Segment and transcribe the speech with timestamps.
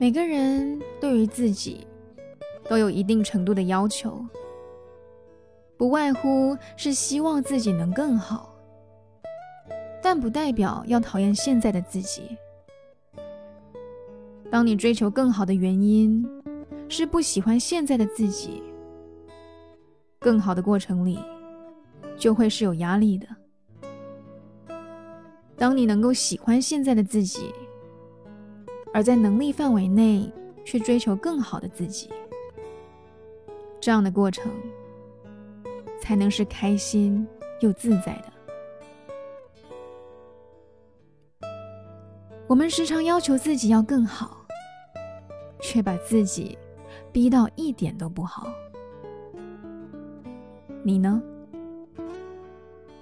[0.00, 1.84] 每个人对于自己
[2.68, 4.24] 都有一定程度的要求，
[5.76, 8.54] 不外乎是希望自己能更好，
[10.00, 12.38] 但不代表要讨厌现在的自己。
[14.48, 16.24] 当你追求更好的原因
[16.88, 18.62] 是不喜欢现在的自己，
[20.20, 21.18] 更好的过程里
[22.16, 23.26] 就会是有压力的。
[25.56, 27.52] 当你能够喜欢现在的自己，
[28.98, 30.28] 而在能力范围内
[30.64, 32.10] 去追求更好的自己，
[33.78, 34.50] 这样的过程
[36.00, 37.24] 才能是开心
[37.60, 38.20] 又自在
[41.40, 41.48] 的。
[42.48, 44.44] 我们时常要求自己要更好，
[45.60, 46.58] 却把自己
[47.12, 48.48] 逼到一点都不好。
[50.82, 51.22] 你呢？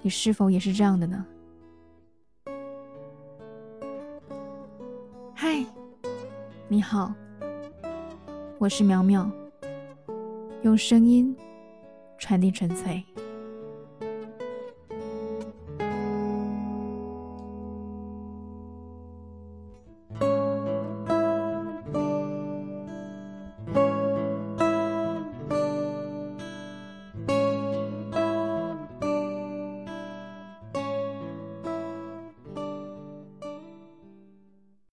[0.02, 1.24] 你是否也是这样的呢？
[5.34, 5.64] 嗨，
[6.68, 7.14] 你好，
[8.58, 9.30] 我是苗苗，
[10.62, 11.32] 用声音
[12.18, 13.04] 传递纯粹。